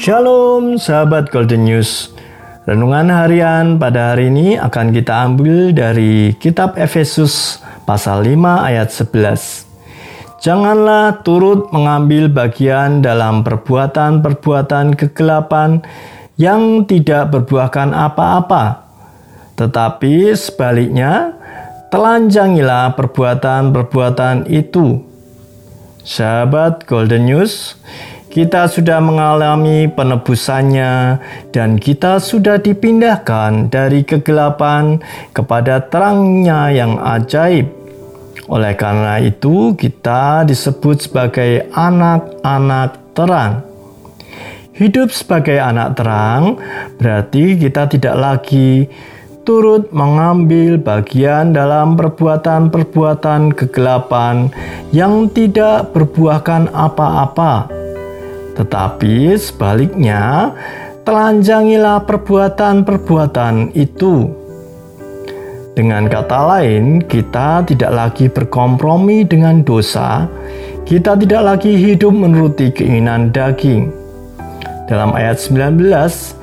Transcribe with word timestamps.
Shalom 0.00 0.80
sahabat 0.80 1.28
Golden 1.28 1.68
News. 1.68 2.08
Renungan 2.64 3.12
harian 3.12 3.76
pada 3.76 4.16
hari 4.16 4.32
ini 4.32 4.56
akan 4.56 4.96
kita 4.96 5.28
ambil 5.28 5.76
dari 5.76 6.32
kitab 6.40 6.72
Efesus 6.80 7.60
pasal 7.84 8.24
5 8.24 8.32
ayat 8.64 8.88
11. 8.88 10.40
Janganlah 10.40 11.20
turut 11.20 11.68
mengambil 11.68 12.32
bagian 12.32 13.04
dalam 13.04 13.44
perbuatan-perbuatan 13.44 14.96
kegelapan 14.96 15.84
yang 16.40 16.88
tidak 16.88 17.36
berbuahkan 17.36 17.92
apa-apa. 17.92 18.88
Tetapi 19.60 20.32
sebaliknya, 20.32 21.36
telanjangilah 21.92 22.96
perbuatan-perbuatan 22.96 24.48
itu. 24.48 25.04
Sahabat 26.00 26.88
Golden 26.88 27.28
News, 27.28 27.76
kita 28.30 28.70
sudah 28.70 29.02
mengalami 29.02 29.90
penebusannya 29.90 31.18
dan 31.50 31.82
kita 31.82 32.22
sudah 32.22 32.62
dipindahkan 32.62 33.66
dari 33.66 34.06
kegelapan 34.06 35.02
kepada 35.34 35.82
terangnya 35.90 36.70
yang 36.70 36.94
ajaib. 37.02 37.66
Oleh 38.46 38.78
karena 38.78 39.18
itu, 39.18 39.74
kita 39.74 40.46
disebut 40.46 41.10
sebagai 41.10 41.66
anak-anak 41.74 43.14
terang. 43.18 43.66
Hidup 44.78 45.10
sebagai 45.10 45.58
anak 45.60 45.98
terang 45.98 46.56
berarti 46.96 47.58
kita 47.58 47.84
tidak 47.90 48.16
lagi 48.16 48.88
turut 49.44 49.92
mengambil 49.92 50.80
bagian 50.80 51.52
dalam 51.52 52.00
perbuatan-perbuatan 52.00 53.52
kegelapan 53.58 54.48
yang 54.94 55.28
tidak 55.28 55.92
berbuahkan 55.92 56.72
apa-apa 56.72 57.79
tetapi 58.54 59.34
sebaliknya, 59.38 60.54
telanjangilah 61.04 62.06
perbuatan-perbuatan 62.06 63.74
itu. 63.74 64.30
Dengan 65.74 66.10
kata 66.10 66.40
lain, 66.58 67.00
kita 67.06 67.64
tidak 67.64 67.92
lagi 67.94 68.26
berkompromi 68.28 69.24
dengan 69.24 69.62
dosa, 69.64 70.28
kita 70.84 71.14
tidak 71.16 71.42
lagi 71.46 71.72
hidup 71.78 72.10
menuruti 72.10 72.74
keinginan 72.74 73.30
daging. 73.30 73.88
Dalam 74.90 75.14
ayat 75.14 75.38
19 75.38 76.34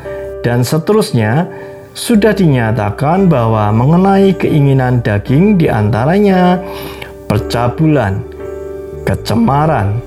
dan 0.41 0.63
seterusnya, 0.63 1.45
sudah 1.97 2.31
dinyatakan 2.31 3.27
bahwa 3.27 3.73
mengenai 3.73 4.31
keinginan 4.37 5.03
daging 5.03 5.59
di 5.59 5.67
antaranya 5.67 6.61
percabulan, 7.27 8.23
kecemaran, 9.03 9.97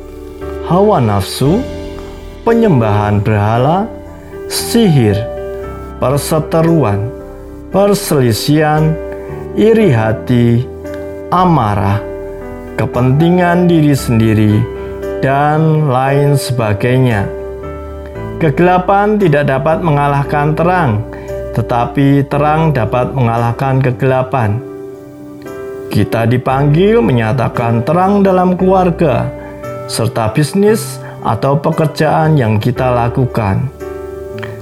hawa 0.70 1.02
nafsu, 1.02 1.60
penyembahan 2.42 3.20
berhala, 3.20 3.84
sihir, 4.48 5.16
perseteruan, 6.00 7.12
perselisian, 7.70 8.96
iri 9.54 9.92
hati, 9.92 10.64
amarah, 11.28 12.00
kepentingan 12.80 13.68
diri 13.68 13.92
sendiri, 13.92 14.54
dan 15.20 15.86
lain 15.92 16.34
sebagainya. 16.34 17.28
Kegelapan 18.40 19.20
tidak 19.20 19.52
dapat 19.52 19.84
mengalahkan 19.84 20.56
terang, 20.56 21.04
tetapi 21.52 22.24
terang 22.32 22.72
dapat 22.72 23.12
mengalahkan 23.12 23.84
kegelapan. 23.84 24.56
Kita 25.92 26.24
dipanggil 26.24 27.04
menyatakan 27.04 27.84
terang 27.84 28.24
dalam 28.24 28.56
keluarga, 28.56 29.28
serta 29.90 30.32
bisnis 30.32 31.02
atau 31.24 31.56
pekerjaan 31.58 32.36
yang 32.36 32.56
kita 32.56 32.88
lakukan. 32.92 33.68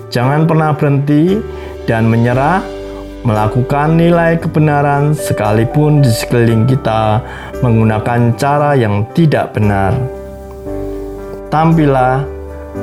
Jangan 0.08 0.48
pernah 0.48 0.72
berhenti 0.72 1.36
dan 1.84 2.08
menyerah 2.08 2.64
melakukan 3.26 3.98
nilai 3.98 4.38
kebenaran 4.40 5.12
sekalipun 5.12 6.00
di 6.00 6.08
sekeliling 6.08 6.64
kita 6.64 7.20
menggunakan 7.60 8.32
cara 8.38 8.72
yang 8.78 9.04
tidak 9.12 9.52
benar. 9.52 9.92
Tampillah 11.52 12.24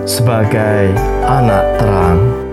sebagai 0.05 0.93
anak 1.25 1.63
terang. 1.81 2.44